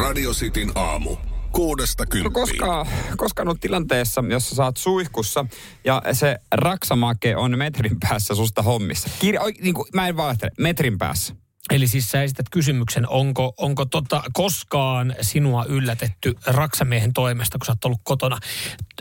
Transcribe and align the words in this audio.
Radio 0.00 0.30
Cityn 0.30 0.72
aamu. 0.74 1.16
Kuudesta 1.52 2.04
No 2.24 2.30
koska, 2.30 2.86
koska 3.16 3.42
on 3.46 3.60
tilanteessa, 3.60 4.24
jossa 4.30 4.54
saat 4.54 4.76
suihkussa 4.76 5.46
ja 5.84 6.02
se 6.12 6.36
raksamake 6.52 7.36
on 7.36 7.58
metrin 7.58 7.96
päässä 8.00 8.34
susta 8.34 8.62
hommissa. 8.62 9.10
Kirja, 9.18 9.40
oi, 9.40 9.52
niin 9.62 9.74
kuin, 9.74 9.88
mä 9.94 10.08
en 10.08 10.16
valehtele, 10.16 10.50
metrin 10.58 10.98
päässä. 10.98 11.34
Eli 11.70 11.86
siis 11.86 12.10
sä 12.10 12.22
esität 12.22 12.46
kysymyksen, 12.50 13.08
onko, 13.08 13.54
onko 13.56 13.84
tota 13.84 14.22
koskaan 14.32 15.14
sinua 15.20 15.64
yllätetty 15.64 16.34
raksamiehen 16.46 17.12
toimesta, 17.12 17.58
kun 17.58 17.66
sä 17.66 17.72
oot 17.72 17.84
ollut 17.84 18.00
kotona? 18.04 18.38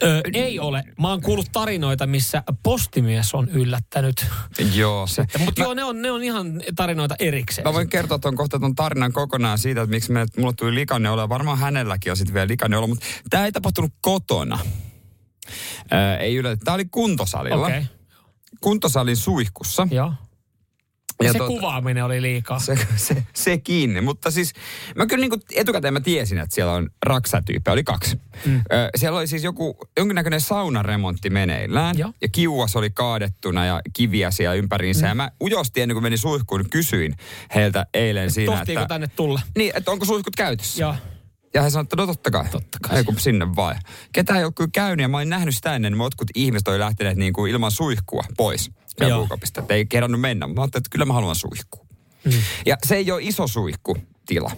Ö, 0.04 0.21
ei 0.34 0.60
ole. 0.60 0.84
Mä 1.02 1.10
oon 1.10 1.21
kuullut 1.21 1.48
tarinoita, 1.52 2.07
missä 2.07 2.43
postimies 2.64 3.34
on 3.34 3.50
yllättänyt. 3.50 4.25
Joo. 4.74 5.07
Mutta 5.46 5.61
joo, 5.61 5.74
ne 5.74 5.84
on, 5.84 6.02
ne 6.02 6.11
on 6.11 6.24
ihan 6.24 6.61
tarinoita 6.75 7.16
erikseen. 7.20 7.68
Mä 7.68 7.74
voin 7.74 7.89
kertoa 7.89 8.20
tuon 8.20 8.36
kohta 8.36 8.60
ton 8.60 8.76
tarinan 8.76 9.14
kokonaan 9.14 9.57
siitä, 9.57 9.82
että 9.82 9.96
miksi 9.96 10.12
me, 10.12 10.26
mulle 10.38 10.54
tuli 10.54 10.76
likainen 10.76 11.12
olo. 11.12 11.21
ja 11.21 11.30
Varmaan 11.30 11.57
hänelläkin 11.57 12.11
on 12.11 12.18
sitten 12.18 12.33
vielä 12.33 12.47
likainen 12.47 12.80
olo, 12.80 12.88
mutta 12.88 13.05
tämä 13.30 13.46
ei 13.46 13.52
tapahtunut 13.52 13.91
kotona. 14.02 14.60
Ää, 15.91 16.18
ei 16.18 16.36
yllätä. 16.36 16.66
Tämä 16.66 16.75
oli 16.75 16.86
kuntosalilla. 16.86 17.66
Okei, 17.66 17.78
okay. 17.78 17.89
Kuntosalin 18.61 19.18
suihkussa. 19.18 19.88
joo. 19.91 20.14
Ja 21.23 21.33
se 21.33 21.39
tota- 21.39 21.47
kuvaaminen 21.47 22.05
oli 22.05 22.21
liikaa. 22.21 22.59
Se, 22.59 22.78
se, 22.96 23.23
se 23.33 23.57
kiinni. 23.57 24.01
Mutta 24.01 24.32
siis 24.32 24.54
mä 24.96 25.05
kyllä 25.05 25.21
niin 25.27 25.41
etukäteen 25.55 25.93
mä 25.93 26.00
tiesin, 26.00 26.37
että 26.37 26.55
siellä 26.55 26.73
on 26.73 26.89
raksatyyppejä, 27.05 27.73
oli 27.73 27.83
kaksi. 27.83 28.19
Mm. 28.46 28.57
Ö, 28.71 28.89
siellä 28.96 29.19
oli 29.19 29.27
siis 29.27 29.43
joku, 29.43 29.77
jonkinnäköinen 29.97 30.41
saunaremontti 30.41 31.29
meneillään. 31.29 31.97
Joo. 31.97 32.13
Ja 32.22 32.27
kiuas 32.31 32.75
oli 32.75 32.89
kaadettuna 32.89 33.66
ja 33.66 33.81
kiviä 33.94 34.31
siellä 34.31 34.53
ympäriinsä. 34.53 35.05
Mm. 35.05 35.09
Ja 35.09 35.16
mä 35.16 35.31
ujosti 35.41 35.81
ennen 35.81 35.95
kuin 35.95 36.03
menin 36.03 36.17
suihkuun, 36.19 36.69
kysyin 36.69 37.16
heiltä 37.55 37.86
eilen 37.94 38.31
siinä, 38.31 38.55
Tohtiiko 38.55 38.81
että... 38.81 38.94
tänne 38.94 39.08
tulla? 39.16 39.41
Niin, 39.58 39.72
että 39.75 39.91
onko 39.91 40.05
suihkut 40.05 40.36
käytössä? 40.36 40.83
Joo. 40.83 40.95
Ja 41.53 41.62
hän 41.62 41.72
sanoi, 41.72 41.84
että 41.84 41.95
no 41.95 42.08
totta 42.08 42.31
kai. 42.31 42.50
Totta 42.50 42.78
kai. 42.81 42.98
Ei 42.98 43.03
kun 43.03 43.20
sinne 43.20 43.56
vaan. 43.56 43.76
Ketään 44.11 44.39
ei 44.39 44.45
ole 44.45 44.53
kyllä 44.53 44.69
käynyt 44.73 45.03
ja 45.03 45.08
mä 45.08 45.17
olin 45.17 45.30
nähnyt 45.30 45.56
sitä 45.56 45.75
ennen, 45.75 45.91
niin 45.91 46.03
jotkut 46.03 46.28
ihmiset 46.36 46.67
oli 46.67 46.80
lähteneet 46.80 47.17
niin 47.17 47.33
kuin 47.33 47.52
ilman 47.52 47.72
suihkua 47.72 48.23
pois. 48.38 48.72
Joo. 49.00 49.19
Puukopista, 49.19 49.61
että 49.61 49.73
ei 49.73 49.86
kerrannut 49.86 50.22
mennä. 50.22 50.47
Mä 50.47 50.61
ajattelin, 50.61 50.81
että 50.81 50.89
kyllä 50.89 51.06
mä 51.06 51.14
haluan 51.14 51.36
suihkua. 51.36 51.86
Mm. 52.25 52.31
Ja 52.66 52.78
se 52.88 52.95
ei 52.95 53.11
ole 53.11 53.22
iso 53.23 53.47
suihkutila 53.47 54.52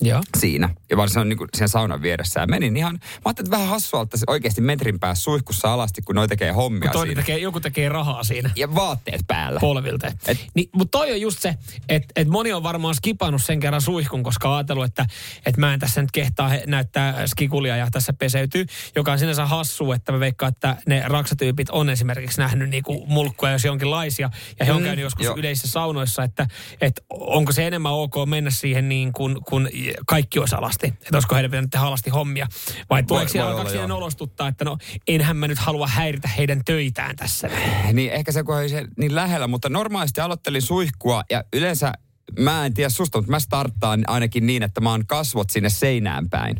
Joo. 0.00 0.22
siinä. 0.38 0.68
Ja 0.90 0.96
vaan 0.96 1.08
se 1.10 1.20
on 1.20 1.28
niin 1.28 1.36
kuin 1.38 1.48
sen 1.56 1.68
saunan 1.68 2.02
vieressä. 2.02 2.40
Ja 2.40 2.46
menin 2.46 2.76
ihan, 2.76 2.94
mä 2.94 3.00
ajattelin, 3.24 3.46
että 3.46 3.50
vähän 3.56 3.68
hassua, 3.68 4.02
että 4.02 4.16
se 4.16 4.24
oikeasti 4.28 4.60
metrin 4.60 5.00
päässä 5.00 5.22
suihkussa 5.24 5.72
alasti, 5.72 6.02
kun 6.02 6.14
noi 6.14 6.28
tekee 6.28 6.50
hommia 6.52 6.90
Toinen 6.90 7.08
siinä. 7.08 7.22
tekee, 7.22 7.38
joku 7.38 7.60
tekee 7.60 7.88
rahaa 7.88 8.24
siinä 8.24 8.50
Ja 8.56 8.74
vaatteet 8.74 9.20
päällä. 9.26 9.60
polvilta. 9.60 10.06
Et- 10.06 10.46
Niin, 10.54 10.68
mutta 10.72 10.98
toi 10.98 11.12
on 11.12 11.20
just 11.20 11.38
se, 11.40 11.54
että 11.88 12.08
et 12.16 12.28
moni 12.28 12.52
on 12.52 12.62
varmaan 12.62 12.94
skipannut 12.94 13.42
sen 13.42 13.60
kerran 13.60 13.80
suihkun, 13.80 14.22
koska 14.22 14.56
ajatellut, 14.56 14.84
että 14.84 15.06
et 15.46 15.56
mä 15.56 15.74
en 15.74 15.80
tässä 15.80 16.00
nyt 16.02 16.10
kehtaa 16.12 16.50
näyttää 16.66 17.26
skikulia 17.26 17.76
ja 17.76 17.88
tässä 17.90 18.12
peseytyy, 18.12 18.66
joka 18.96 19.12
on 19.12 19.18
sinänsä 19.18 19.46
hassu, 19.46 19.92
että 19.92 20.12
mä 20.12 20.20
veikkaan, 20.20 20.52
että 20.52 20.76
ne 20.86 21.02
raksatyypit 21.06 21.70
on 21.70 21.90
esimerkiksi 21.90 22.40
nähnyt 22.40 22.70
niinku 22.70 23.04
mulkkuja, 23.06 23.52
jos 23.52 23.64
jonkinlaisia, 23.64 24.30
ja 24.58 24.64
he 24.66 24.72
on 24.72 24.80
Mm, 24.82 24.84
käynyt 24.86 25.02
joskus 25.02 25.24
joo. 25.26 25.36
yleisissä 25.36 25.68
saunoissa, 25.68 26.22
että 26.22 26.46
et 26.80 27.00
onko 27.10 27.52
se 27.52 27.66
enemmän 27.66 27.92
ok 27.92 28.14
mennä 28.26 28.50
siihen 28.50 28.88
niin 28.88 29.12
kuin 29.12 29.36
kun 29.48 29.68
kaikki 30.06 30.38
olisi 30.38 30.54
alasti, 30.54 30.86
että 30.86 31.08
olisiko 31.12 31.34
heidän 31.34 31.50
pitänyt 31.50 31.70
tehdä 31.70 31.86
alasti 31.86 32.10
hommia, 32.10 32.46
vai 32.90 33.02
tuleeko 33.02 33.28
siellä 33.28 33.50
alkaa 33.50 33.68
siihen 33.68 33.92
olostuttaa, 33.92 34.48
että 34.48 34.64
no 34.64 34.78
enhän 35.08 35.36
mä 35.36 35.48
nyt 35.48 35.58
halua 35.58 35.86
häiritä 35.86 36.28
heidän 36.28 36.60
töitään 36.64 37.16
tässä. 37.16 37.50
Niin 37.92 38.12
ehkä 38.12 38.32
se 38.32 38.42
kun 38.42 38.60
ei 38.60 38.68
se 38.68 38.84
niin 38.98 39.14
lähellä, 39.14 39.46
mutta 39.46 39.68
normaalisti 39.68 40.20
aloittelin 40.20 40.62
suihkua 40.62 41.22
ja 41.30 41.44
yleensä 41.52 41.92
mä 42.38 42.66
en 42.66 42.74
tiedä 42.74 42.90
susta, 42.90 43.18
mutta 43.18 43.30
mä 43.30 43.40
starttaan 43.40 44.04
ainakin 44.06 44.46
niin, 44.46 44.62
että 44.62 44.80
mä 44.80 44.90
oon 44.90 45.06
kasvot 45.06 45.50
sinne 45.50 45.68
seinään 45.68 46.30
päin. 46.30 46.56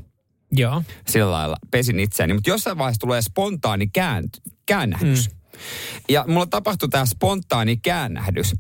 Joo. 0.53 0.83
Sillä 1.07 1.31
lailla 1.31 1.57
pesin 1.71 2.01
itseäni. 2.01 2.35
Mutta 2.35 2.51
jossain 2.51 2.79
vaiheessa 2.79 3.01
tulee 3.01 3.23
spontaani 3.23 3.87
kään, 3.87 4.25
käännähdys. 4.67 5.31
Mm. 5.31 5.37
Ja 6.09 6.25
mulla 6.29 6.47
tapahtui 6.47 6.89
tämä 6.89 7.07
spontaani 7.07 7.77
käännähdys. 7.77 8.55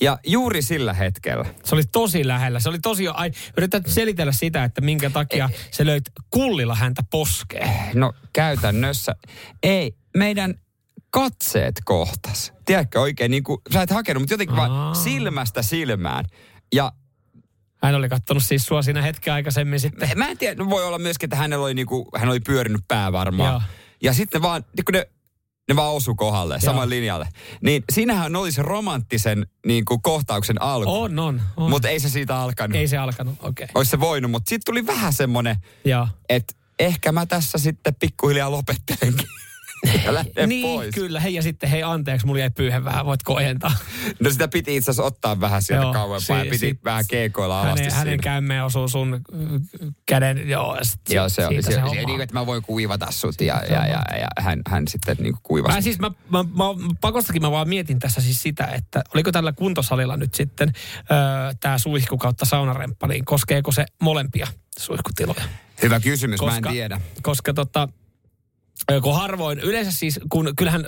Ja 0.00 0.18
juuri 0.26 0.62
sillä 0.62 0.92
hetkellä, 0.92 1.44
Se 1.64 1.74
oli 1.74 1.82
tosi 1.92 2.26
lähellä. 2.26 2.60
Se 2.60 2.68
oli 2.68 2.78
tosi... 2.78 3.08
Ai, 3.08 3.30
yrität 3.56 3.82
selitellä 3.86 4.32
sitä, 4.32 4.64
että 4.64 4.80
minkä 4.80 5.10
takia 5.10 5.50
se 5.70 5.86
löit 5.86 6.04
kullilla 6.30 6.74
häntä 6.74 7.02
poskeen. 7.10 7.70
no 7.94 8.12
käytännössä, 8.32 9.14
ei, 9.62 9.92
meidän 10.16 10.54
katseet 11.10 11.74
kohtas. 11.84 12.52
Tiedätkö 12.64 13.00
oikein, 13.00 13.30
niin 13.30 13.42
kuin, 13.42 13.60
sä 13.72 13.82
et 13.82 13.90
hakenut, 13.90 14.20
mutta 14.22 14.34
jotenkin 14.34 14.56
Aa. 14.58 14.68
vaan 14.68 14.96
silmästä 14.96 15.62
silmään. 15.62 16.24
Ja 16.74 16.92
Hän 17.82 17.94
oli 17.94 18.08
kattonut 18.08 18.42
siis 18.42 18.66
sua 18.66 18.82
siinä 18.82 19.02
hetken 19.02 19.32
aikaisemmin 19.32 19.80
sitten. 19.80 20.10
mä 20.16 20.28
en 20.28 20.38
tiedä, 20.38 20.66
voi 20.68 20.84
olla 20.84 20.98
myöskin, 20.98 21.26
että 21.26 21.36
hänellä 21.36 21.64
oli 21.64 21.74
niinku, 21.74 22.08
hän 22.16 22.28
oli 22.28 22.40
pyörinyt 22.40 22.80
pää 22.88 23.12
varmaan. 23.12 23.52
Joo. 23.52 23.62
Ja 24.02 24.12
sitten 24.12 24.42
vaan, 24.42 24.64
niin 24.76 24.84
kun 24.84 24.92
ne, 24.92 25.08
ne 25.68 25.76
vaan 25.76 25.94
osu 25.94 26.14
kohdalle, 26.14 26.60
saman 26.60 26.90
linjalle. 26.90 27.28
Niin 27.60 27.84
siinähän 27.92 28.36
oli 28.36 28.52
se 28.52 28.62
romanttisen 28.62 29.46
niin 29.66 29.84
kuin, 29.84 30.02
kohtauksen 30.02 30.62
alku. 30.62 31.02
On, 31.02 31.18
on. 31.18 31.40
on. 31.56 31.70
Mutta 31.70 31.88
ei 31.88 32.00
se 32.00 32.08
siitä 32.08 32.40
alkanut. 32.40 32.76
Ei 32.76 32.88
se 32.88 32.96
alkanut, 32.96 33.34
okei. 33.42 33.64
Okay. 33.64 33.72
Olisi 33.74 33.90
se 33.90 34.00
voinut, 34.00 34.30
mutta 34.30 34.48
sitten 34.48 34.66
tuli 34.66 34.86
vähän 34.86 35.12
semmoinen, 35.12 35.56
Joo. 35.84 36.08
että 36.28 36.54
ehkä 36.78 37.12
mä 37.12 37.26
tässä 37.26 37.58
sitten 37.58 37.94
pikkuhiljaa 37.94 38.50
lopettelenkin. 38.50 39.28
Ja 40.04 40.14
lähden 40.14 40.48
niin, 40.48 40.62
pois. 40.78 40.94
kyllä. 40.94 41.20
Hei 41.20 41.34
ja 41.34 41.42
sitten, 41.42 41.70
hei 41.70 41.82
anteeksi, 41.82 42.26
mulla 42.26 42.40
jäi 42.40 42.50
pyyhe 42.50 42.84
vähän, 42.84 43.06
voitko 43.06 43.34
ojentaa? 43.34 43.72
No 44.20 44.30
sitä 44.30 44.48
piti 44.48 44.76
itse 44.76 44.90
asiassa 44.90 45.02
ottaa 45.02 45.40
vähän 45.40 45.62
sieltä 45.62 45.84
Joo, 45.84 45.92
kauempaa 45.92 46.38
ja 46.38 46.44
si- 46.44 46.50
piti 46.50 46.58
si- 46.58 46.80
vähän 46.84 47.04
keikoilla 47.08 47.60
alasti 47.62 47.82
Hänen, 47.84 47.96
hänen 47.96 48.20
kämmeen 48.20 48.64
osuu 48.64 48.88
sun 48.88 49.20
käden, 50.06 50.48
joo. 50.48 50.76
ja 50.76 50.84
sit 50.84 51.00
Joo, 51.08 51.28
se 51.28 51.46
siitä 51.48 51.62
se, 51.62 51.66
se, 51.70 51.74
se 51.74 51.82
on. 51.82 52.06
niin 52.06 52.20
että 52.20 52.34
mä 52.34 52.46
voin 52.46 52.62
kuivata 52.62 53.10
sut 53.10 53.40
ja, 53.40 53.62
ja, 53.70 53.86
ja, 53.86 54.02
ja 54.20 54.28
hän, 54.38 54.62
hän 54.68 54.88
sitten 54.88 55.16
niin 55.20 55.34
kuivasi. 55.42 55.74
Mä 55.76 55.80
siis 55.82 55.98
mä, 55.98 56.10
mä, 56.30 56.42
mä, 56.42 56.64
pakostakin 57.00 57.42
mä 57.42 57.50
vaan 57.50 57.68
mietin 57.68 57.98
tässä 57.98 58.20
siis 58.20 58.42
sitä, 58.42 58.64
että 58.66 59.02
oliko 59.14 59.32
tällä 59.32 59.52
kuntosalilla 59.52 60.16
nyt 60.16 60.34
sitten 60.34 60.72
öö, 61.10 61.16
tämä 61.60 61.78
suihku 61.78 62.18
kautta 62.18 62.44
saunaremppa, 62.44 63.06
niin 63.06 63.24
koskeeko 63.24 63.72
se 63.72 63.86
molempia 64.02 64.46
suihkutiloja? 64.78 65.42
Hyvä 65.82 66.00
kysymys, 66.00 66.40
mä 66.42 66.56
en 66.56 66.62
tiedä. 66.72 67.00
Koska 67.22 67.54
tota, 67.54 67.88
kun 69.02 69.14
harvoin, 69.14 69.58
yleensä 69.58 69.92
siis, 69.92 70.20
kun 70.28 70.52
kyllähän 70.56 70.84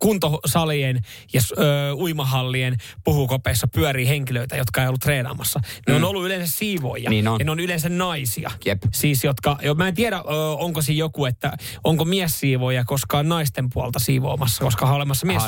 kuntosalien 0.00 1.00
ja 1.32 1.40
ö, 1.58 1.94
uimahallien 1.94 2.76
puhukopeissa 3.04 3.68
pyörii 3.68 4.08
henkilöitä, 4.08 4.56
jotka 4.56 4.82
ei 4.82 4.88
ollut 4.88 5.00
treenaamassa. 5.00 5.60
Ne 5.88 5.94
on 5.94 6.04
ollut 6.04 6.24
yleensä 6.24 6.56
siivoja. 6.58 7.10
Niin 7.10 7.28
on. 7.28 7.38
Ja 7.38 7.44
ne 7.44 7.50
on 7.50 7.60
yleensä 7.60 7.88
naisia. 7.88 8.50
Jep. 8.64 8.82
Siis 8.92 9.24
jotka, 9.24 9.58
jo, 9.62 9.74
mä 9.74 9.88
en 9.88 9.94
tiedä, 9.94 10.16
ö, 10.16 10.22
onko 10.58 10.82
siinä 10.82 10.98
joku, 10.98 11.24
että 11.24 11.56
onko 11.84 12.04
mies 12.04 12.40
siivoja 12.40 12.84
koskaan 12.84 13.28
naisten 13.28 13.70
puolta 13.72 13.98
siivoamassa, 13.98 14.64
koska 14.64 14.86
on 14.86 14.92
olemassa 14.92 15.26
mies. 15.26 15.42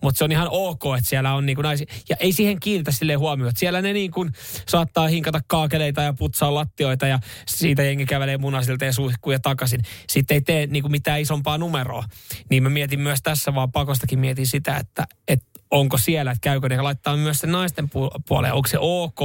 Mutta 0.00 0.18
se 0.18 0.24
on 0.24 0.32
ihan 0.32 0.48
ok, 0.50 0.82
että 0.98 1.10
siellä 1.10 1.34
on 1.34 1.46
niinku 1.46 1.62
naisia. 1.62 1.86
Ja 2.08 2.16
ei 2.20 2.32
siihen 2.32 2.60
kiinnitä 2.60 2.92
silleen 2.92 3.18
huomioon, 3.18 3.48
että 3.48 3.60
siellä 3.60 3.82
ne 3.82 3.92
niin 3.92 4.10
kuin 4.10 4.32
saattaa 4.68 5.08
hinkata 5.08 5.40
kaakeleita 5.46 6.02
ja 6.02 6.12
putsaa 6.12 6.54
lattioita 6.54 7.06
ja 7.06 7.18
siitä 7.46 7.82
jengi 7.82 8.06
kävelee 8.06 8.38
munaisilta 8.38 8.84
ja 8.84 8.92
suihkuja 8.92 9.38
takaisin. 9.38 9.80
Sitten 10.08 10.34
ei 10.34 10.40
tee 10.40 10.66
niinku 10.66 10.88
mitään 10.88 11.20
isompaa 11.20 11.58
numeroa. 11.58 12.04
Niin 12.50 12.62
mä 12.62 12.70
mietin 12.70 13.00
myös 13.00 13.22
tässä 13.22 13.54
vaan 13.54 13.67
pakostakin 13.72 14.18
mietin 14.18 14.46
sitä, 14.46 14.76
että, 14.76 15.06
että 15.28 15.48
onko 15.70 15.98
siellä, 15.98 16.30
että 16.30 16.40
käykö 16.40 16.68
ne 16.68 16.80
laittaa 16.82 17.16
myös 17.16 17.38
sen 17.38 17.52
naisten 17.52 17.84
pu- 17.84 18.22
puoleen. 18.28 18.54
Onko 18.54 18.68
se 18.68 18.76
ok 18.80 19.20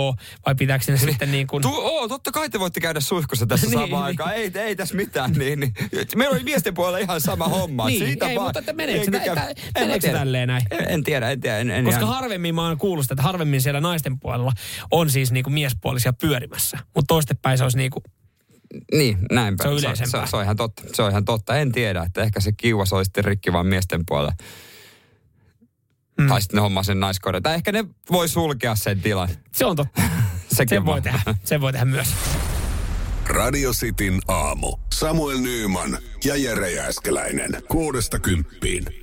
vai 0.46 0.56
pitääkö 0.56 0.86
ne 0.92 0.98
sitten 0.98 1.32
niin 1.32 1.48
kuin... 1.48 1.62
Tu, 1.62 1.70
oo, 1.76 2.08
totta 2.08 2.32
kai 2.32 2.50
te 2.50 2.60
voitte 2.60 2.80
käydä 2.80 3.00
suihkussa 3.00 3.46
tässä 3.46 3.68
Niin, 3.68 3.72
niin, 3.80 3.90
samaan 3.90 4.02
niin. 4.02 4.06
aikaan. 4.06 4.34
Ei, 4.34 4.52
ei 4.56 4.76
tässä 4.76 4.96
mitään. 4.96 5.32
Niin, 5.32 5.60
niin. 5.60 5.74
Meillä 6.16 6.36
oli 6.36 6.44
miesten 6.44 6.74
puolella 6.74 6.98
ihan 6.98 7.22
sama 7.22 7.48
homma. 7.48 7.86
Niin, 7.88 8.06
Siitä 8.06 8.28
ei, 8.28 8.36
vaan, 8.36 8.48
mutta 8.48 8.60
että 8.60 8.74
meneekö 8.74 9.12
Jengi 9.12 9.30
tä- 9.30 9.36
tä- 9.36 9.80
meneekö 9.80 10.12
tälleen 10.12 10.48
näin? 10.48 10.64
En, 10.72 10.86
en 10.90 11.04
tiedä, 11.04 11.32
en 11.32 11.42
tiedä. 11.42 11.58
En, 11.58 11.72
en 11.72 11.86
Koska 11.86 12.02
ihan, 12.02 12.16
harvemmin 12.16 12.56
mä 12.56 12.68
oon 12.68 12.78
kuullut 12.78 13.12
että 13.12 13.24
harvemmin 13.24 13.62
siellä 13.62 13.82
naisten 13.82 14.20
puolella 14.20 14.52
on 14.92 15.10
siis 15.10 15.32
niinku 15.32 15.50
miespuolisia 15.50 16.14
pyörimässä. 16.14 16.78
Mutta 16.96 17.08
toistepäin 17.08 17.58
se 17.58 17.64
olisi 17.64 17.78
niinku, 17.78 18.04
niin, 18.94 19.18
näinpä. 19.32 19.64
Se 19.64 19.70
on 19.70 19.80
se, 19.80 19.86
yleisempää. 19.86 20.26
se, 20.26 20.30
se, 20.30 20.38
on 20.38 20.44
ihan 20.44 20.56
totta. 20.56 20.84
Se 20.94 21.02
on 21.04 21.12
ihan 21.12 21.26
totta. 21.26 21.58
En 21.58 21.72
tiedä, 21.72 22.04
että 22.04 22.22
ehkä 22.22 22.40
se 22.40 22.52
kiuas 22.52 22.94
olisi 22.94 23.08
sitten 23.08 23.26
rikki 23.26 23.54
vaan 23.54 23.68
miesten 23.68 24.04
puolella. 24.08 24.34
Mm. 26.18 26.28
Tai 26.28 26.42
sitten 26.42 26.58
ne 26.58 26.62
hommaa 26.62 26.84
sen 26.84 27.00
naiskohdan. 27.00 27.44
Tai 27.44 27.56
ehkä 27.56 27.72
ne 27.72 27.86
voi 28.12 28.30
sulkea 28.30 28.76
sen 28.76 29.02
tilan. 29.02 29.30
se 29.56 29.66
on 29.66 29.76
totta. 29.76 30.02
Sekin 30.56 30.76
Sen 30.76 30.86
voi 30.86 31.02
tehdä. 31.02 31.20
Sen 31.44 31.62
voi 31.62 31.72
tehdä 31.72 31.86
myös. 31.86 32.08
Radio 33.26 33.72
Cityn 33.72 34.20
aamu. 34.28 34.78
Samuel 34.94 35.38
Nyyman 35.38 35.98
ja 36.26 36.36
Jere 36.36 36.72
Jääskeläinen. 36.72 37.64
Kuudesta 37.68 38.20
kymppiin. 38.20 39.03